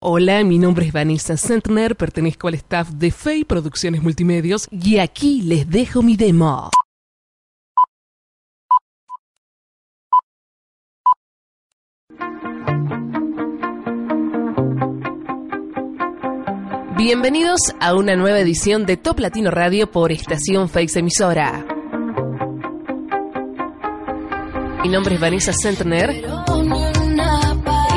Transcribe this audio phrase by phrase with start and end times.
[0.00, 5.42] Hola, mi nombre es Vanessa Sentner, pertenezco al staff de FEI Producciones Multimedios y aquí
[5.42, 6.70] les dejo mi demo.
[16.96, 21.66] Bienvenidos a una nueva edición de Top Latino Radio por Estación Face Emisora.
[24.84, 26.22] Mi nombre es Vanessa Sentner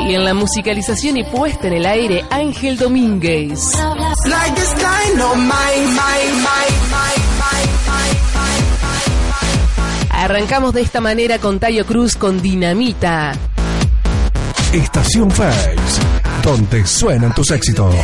[0.08, 3.72] y en la musicalización y puesta en el aire Ángel Domínguez.
[10.10, 13.32] Arrancamos de esta manera con Tayo Cruz con Dinamita.
[14.72, 15.76] Estación Face,
[16.42, 17.94] donde suenan tus éxitos.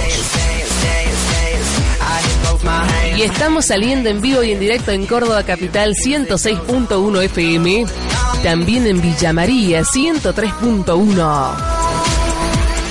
[3.16, 7.86] Y estamos saliendo en vivo y en directo en Córdoba Capital 106.1 FM,
[8.42, 11.77] también en Villa María 103.1.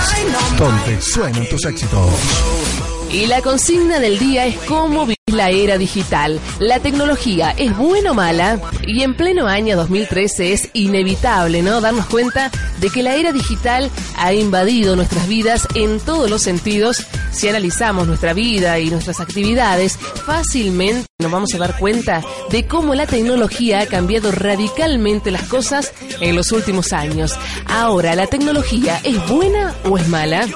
[0.58, 2.81] donde suenan tus éxitos.
[3.12, 6.40] Y la consigna del día es cómo vivir la era digital.
[6.60, 11.82] La tecnología es buena o mala y en pleno año 2013 es inevitable, ¿no?
[11.82, 12.50] Darnos cuenta
[12.80, 17.06] de que la era digital ha invadido nuestras vidas en todos los sentidos.
[17.32, 22.94] Si analizamos nuestra vida y nuestras actividades, fácilmente nos vamos a dar cuenta de cómo
[22.94, 27.34] la tecnología ha cambiado radicalmente las cosas en los últimos años.
[27.66, 30.46] Ahora, ¿la tecnología es buena o es mala?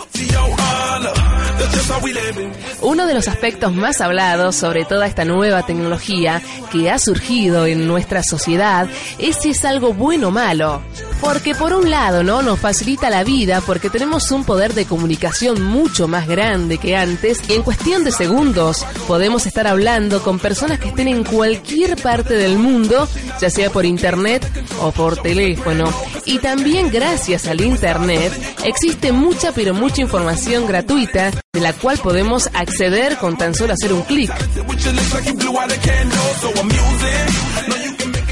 [2.80, 7.86] Uno de los aspectos más hablados sobre toda esta nueva tecnología que ha surgido en
[7.86, 8.88] nuestra sociedad
[9.18, 10.82] es si es algo bueno o malo.
[11.20, 12.42] Porque por un lado, ¿no?
[12.42, 17.40] Nos facilita la vida porque tenemos un poder de comunicación mucho más grande que antes
[17.48, 22.34] y en cuestión de segundos podemos estar hablando con personas que estén en cualquier parte
[22.34, 23.08] del mundo,
[23.40, 24.46] ya sea por internet
[24.80, 25.86] o por teléfono.
[26.26, 28.32] Y también gracias al internet
[28.64, 33.92] existe mucha pero mucha información gratuita de la cual podemos acceder con tan solo hacer
[33.92, 34.32] un clic.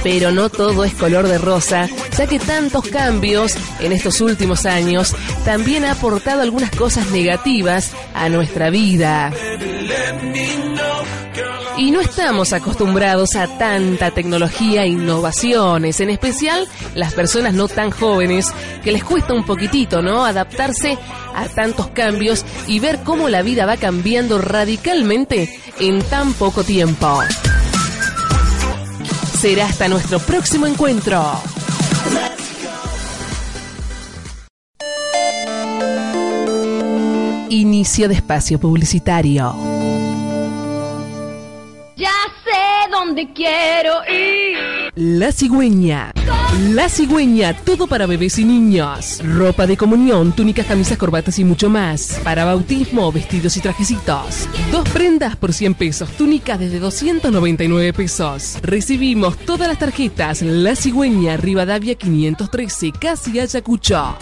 [0.03, 1.88] Pero no todo es color de rosa,
[2.19, 8.28] ya que tantos cambios en estos últimos años también ha aportado algunas cosas negativas a
[8.28, 9.32] nuestra vida.
[11.77, 17.91] Y no estamos acostumbrados a tanta tecnología e innovaciones, en especial las personas no tan
[17.91, 18.53] jóvenes,
[18.85, 20.25] que les cuesta un poquitito, ¿no?
[20.25, 20.97] Adaptarse
[21.35, 27.21] a tantos cambios y ver cómo la vida va cambiando radicalmente en tan poco tiempo.
[29.41, 31.23] Será hasta nuestro próximo encuentro.
[37.51, 39.74] Inicio de espacio publicitario.
[43.35, 44.93] Quiero ir.
[44.95, 46.13] La cigüeña.
[46.71, 49.21] La cigüeña, todo para bebés y niños.
[49.25, 52.21] Ropa de comunión, túnicas, camisas, corbatas y mucho más.
[52.23, 54.49] Para bautismo, vestidos y trajecitos.
[54.71, 58.59] Dos prendas por 100 pesos, túnicas desde 299 pesos.
[58.63, 60.43] Recibimos todas las tarjetas.
[60.43, 64.17] La cigüeña, Rivadavia 513, casi Ayacucho.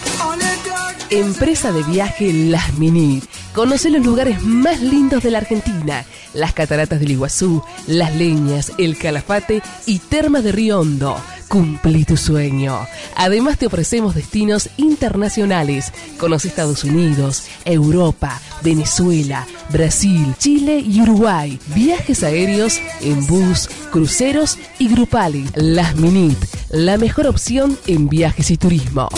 [1.11, 3.25] Empresa de viaje Las Minit.
[3.55, 6.07] Conoce los lugares más lindos de la Argentina.
[6.33, 11.17] Las cataratas del Iguazú, Las Leñas, El Calafate y Termas de Río Hondo.
[11.49, 12.87] Cumplí tu sueño.
[13.15, 15.93] Además te ofrecemos destinos internacionales.
[16.17, 21.61] Conoce Estados Unidos, Europa, Venezuela, Brasil, Chile y Uruguay.
[21.75, 25.51] Viajes aéreos en bus, cruceros y grupales.
[25.55, 26.39] Las Minit,
[26.71, 29.11] la mejor opción en viajes y turismo.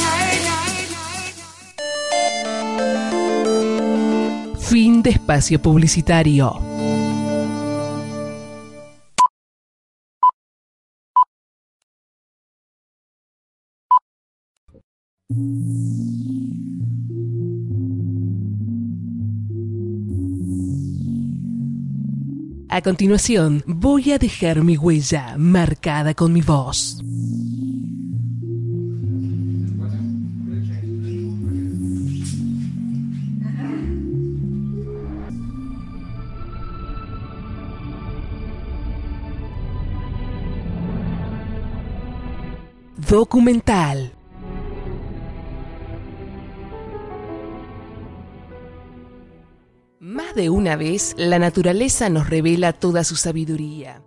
[4.94, 6.52] Fin de espacio publicitario.
[22.68, 27.02] A continuación, voy a dejar mi huella marcada con mi voz.
[43.14, 44.12] Documental.
[50.00, 54.02] Más de una vez, la naturaleza nos revela toda su sabiduría.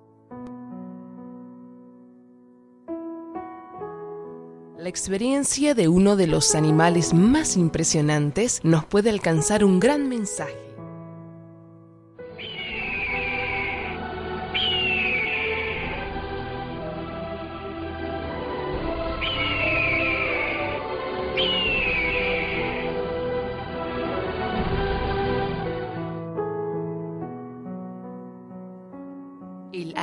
[4.77, 10.66] La experiencia de uno de los animales más impresionantes nos puede alcanzar un gran mensaje.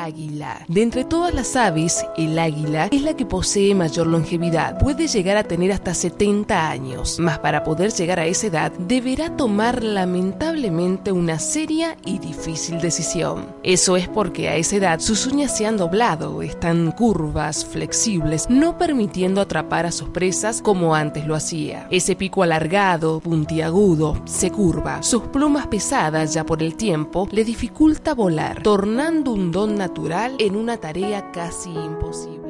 [0.05, 0.65] Águila.
[0.69, 4.79] De entre todas las aves, el águila es la que posee mayor longevidad.
[4.79, 9.37] Puede llegar a tener hasta 70 años, mas para poder llegar a esa edad deberá
[9.37, 13.47] tomar lamentablemente una seria y difícil decisión.
[13.63, 18.77] Eso es porque a esa edad sus uñas se han doblado, están curvas, flexibles, no
[18.79, 21.87] permitiendo atrapar a sus presas como antes lo hacía.
[21.91, 25.03] Ese pico alargado, puntiagudo, se curva.
[25.03, 29.94] Sus plumas pesadas ya por el tiempo le dificulta volar, tornando un don natural
[30.39, 32.44] en una tarea casi imposible.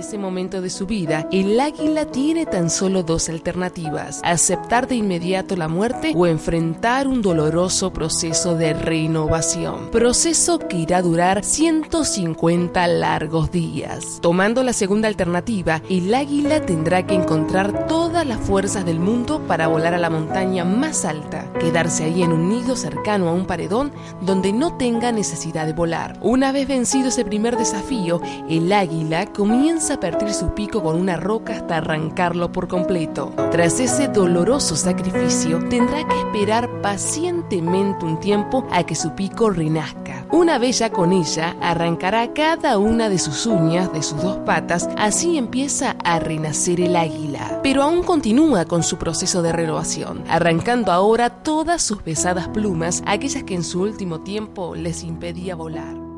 [0.00, 5.56] Ese momento de su vida, el águila tiene tan solo dos alternativas, aceptar de inmediato
[5.56, 12.86] la muerte o enfrentar un doloroso proceso de renovación, proceso que irá a durar 150
[12.86, 14.18] largos días.
[14.22, 19.68] Tomando la segunda alternativa, el águila tendrá que encontrar todas las fuerzas del mundo para
[19.68, 23.92] volar a la montaña más alta, quedarse ahí en un nido cercano a un paredón
[24.22, 26.18] donde no tenga necesidad de volar.
[26.22, 31.16] Una vez vencido ese primer desafío, el águila comienza a partir su pico con una
[31.16, 33.32] roca hasta arrancarlo por completo.
[33.50, 40.26] Tras ese doloroso sacrificio, tendrá que esperar pacientemente un tiempo a que su pico renazca.
[40.30, 44.88] Una vez ya con ella, arrancará cada una de sus uñas de sus dos patas,
[44.96, 47.60] así empieza a renacer el águila.
[47.62, 53.42] Pero aún continúa con su proceso de renovación, arrancando ahora todas sus pesadas plumas, aquellas
[53.42, 56.09] que en su último tiempo les impedía volar.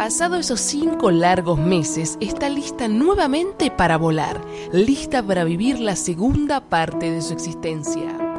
[0.00, 4.40] Pasado esos cinco largos meses, está lista nuevamente para volar,
[4.72, 8.29] lista para vivir la segunda parte de su existencia.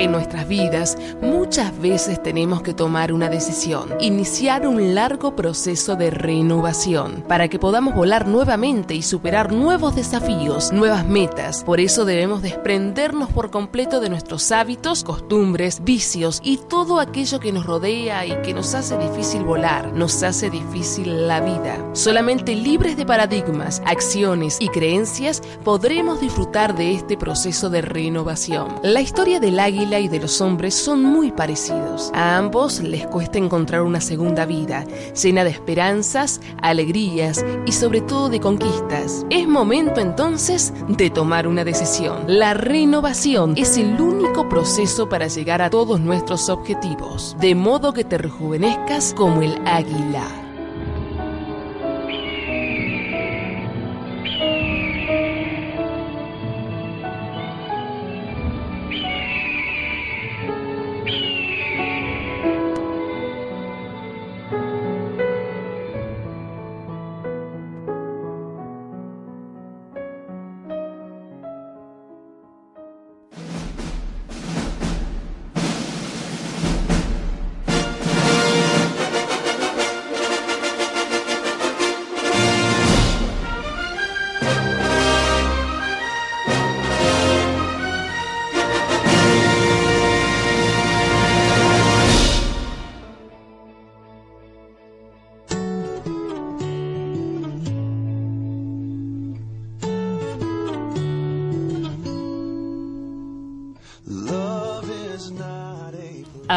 [0.00, 6.10] En nuestras vidas muchas veces tenemos que tomar una decisión, iniciar un largo proceso de
[6.10, 11.64] renovación para que podamos volar nuevamente y superar nuevos desafíos, nuevas metas.
[11.64, 17.52] Por eso debemos desprendernos por completo de nuestros hábitos, costumbres, vicios y todo aquello que
[17.52, 21.76] nos rodea y que nos hace difícil volar, nos hace difícil la vida.
[21.92, 28.76] Solamente libres de paradigmas, acciones y creencias podremos disfrutar de este proceso de renovación.
[28.82, 32.10] La historia del águila y de los hombres son muy parecidos.
[32.14, 34.86] A ambos les cuesta encontrar una segunda vida,
[35.20, 39.26] llena de esperanzas, alegrías y sobre todo de conquistas.
[39.30, 42.24] Es momento entonces de tomar una decisión.
[42.26, 48.04] La renovación es el único proceso para llegar a todos nuestros objetivos, de modo que
[48.04, 50.49] te rejuvenezcas como el águila.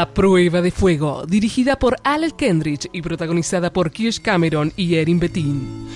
[0.03, 5.17] A Prueba de Fuego, dirigida por Alec Kendrick y protagonizada por Kirsch Cameron y Erin
[5.17, 5.87] Betin.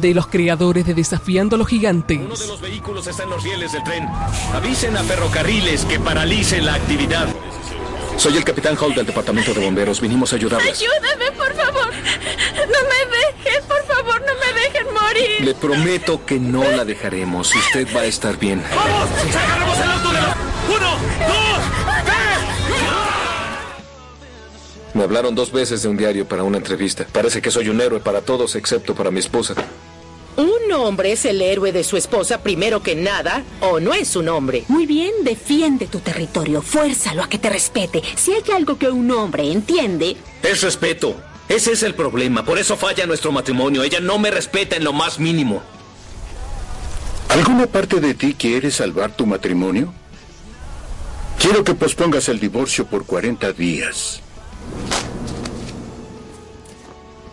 [0.00, 2.20] De los creadores de Desafiando los Gigantes.
[2.24, 4.06] Uno de los vehículos está en los rieles del tren.
[4.54, 7.26] Avisen a ferrocarriles que paralicen la actividad.
[8.20, 9.98] Soy el capitán Hall del departamento de bomberos.
[9.98, 10.78] Vinimos a ayudarles.
[10.78, 11.86] Ayúdame, por favor.
[11.86, 15.40] No me dejes, por favor, no me dejen morir.
[15.40, 17.54] Le prometo que no la dejaremos.
[17.54, 18.62] Usted va a estar bien.
[18.76, 19.08] ¡Vamos!
[19.34, 20.36] ¡Agarramos el auto de la...
[20.68, 20.90] ¡Uno!
[21.28, 21.64] ¡Dos!
[22.04, 22.38] ¡Tres!
[24.92, 27.06] Me hablaron dos veces de un diario para una entrevista.
[27.10, 29.54] Parece que soy un héroe para todos excepto para mi esposa.
[30.40, 34.30] ¿Un hombre es el héroe de su esposa primero que nada o no es un
[34.30, 34.64] hombre?
[34.68, 38.02] Muy bien, defiende tu territorio, fuérzalo a que te respete.
[38.16, 40.16] Si hay algo que un hombre entiende...
[40.42, 41.14] Es respeto.
[41.46, 42.42] Ese es el problema.
[42.42, 43.82] Por eso falla nuestro matrimonio.
[43.82, 45.60] Ella no me respeta en lo más mínimo.
[47.28, 49.92] ¿Alguna parte de ti quiere salvar tu matrimonio?
[51.38, 54.22] Quiero que pospongas el divorcio por 40 días.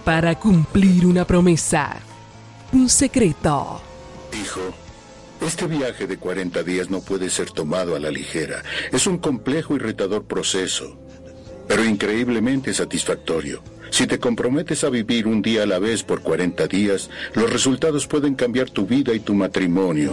[0.03, 2.01] Para cumplir una promesa.
[2.73, 3.81] Un secreto.
[4.33, 4.61] Hijo,
[5.41, 8.63] este viaje de 40 días no puede ser tomado a la ligera.
[8.91, 10.97] Es un complejo y retador proceso,
[11.67, 13.61] pero increíblemente satisfactorio.
[13.89, 18.05] Si te comprometes a vivir un día a la vez por 40 días, los resultados
[18.07, 20.11] pueden cambiar tu vida y tu matrimonio.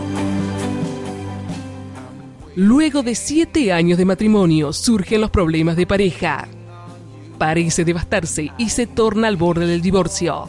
[2.57, 6.47] Luego de siete años de matrimonio surgen los problemas de pareja.
[7.37, 10.49] Parece devastarse y se torna al borde del divorcio.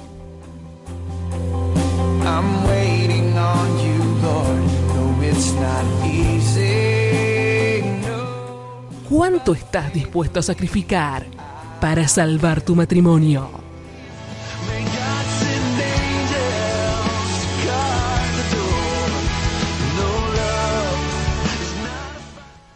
[2.35, 4.59] I'm waiting on you, Lord.
[4.93, 7.81] No, it's not easy.
[8.05, 9.07] No.
[9.09, 11.25] ¿Cuánto estás dispuesto a sacrificar
[11.79, 13.49] para salvar tu matrimonio?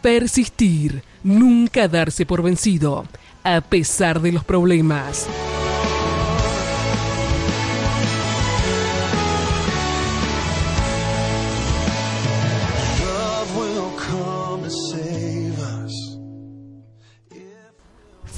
[0.00, 3.04] Persistir, nunca darse por vencido,
[3.44, 5.28] a pesar de los problemas.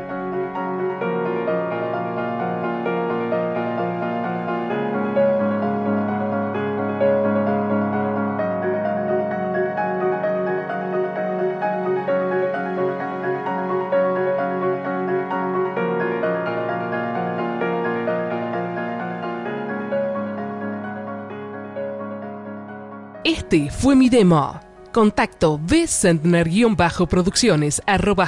[23.32, 24.60] Este fue mi demo.
[24.92, 28.28] Contacto bcentner-producciones arroba.